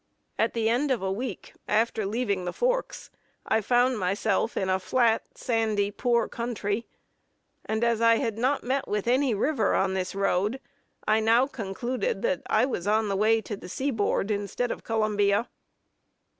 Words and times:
At 0.39 0.53
the 0.55 0.67
end 0.67 0.89
of 0.89 1.03
a 1.03 1.11
week, 1.11 1.53
after 1.67 2.07
leaving 2.07 2.43
the 2.43 2.53
forks, 2.53 3.11
I 3.45 3.61
found 3.61 3.99
myself 3.99 4.57
in 4.57 4.67
a 4.67 4.79
flat, 4.79 5.21
sandy, 5.37 5.91
poor 5.91 6.27
country; 6.27 6.87
and 7.65 7.83
as 7.83 8.01
I 8.01 8.15
had 8.15 8.39
not 8.39 8.63
met 8.63 8.87
with 8.87 9.07
any 9.07 9.35
river 9.35 9.75
on 9.75 9.93
this 9.93 10.15
road, 10.15 10.59
I 11.07 11.19
now 11.19 11.45
concluded 11.45 12.23
that 12.23 12.41
I 12.47 12.65
was 12.65 12.87
on 12.87 13.09
the 13.09 13.15
way 13.15 13.41
to 13.41 13.55
the 13.55 13.69
sea 13.69 13.91
board 13.91 14.31
instead 14.31 14.71
of 14.71 14.83
Columbia. 14.83 15.47